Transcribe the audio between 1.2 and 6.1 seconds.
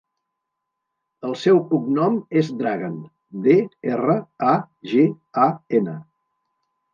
El seu cognom és Dragan: de, erra, a, ge, a, ena.